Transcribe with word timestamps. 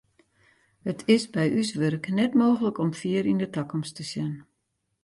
It 0.91 0.99
is 1.15 1.23
by 1.33 1.45
ús 1.59 1.69
wurk 1.79 2.05
net 2.19 2.31
mooglik 2.39 2.77
om 2.83 2.91
fier 2.99 3.23
yn 3.31 3.41
de 3.41 3.47
takomst 3.55 3.93
te 3.97 4.03
sjen. 4.11 4.33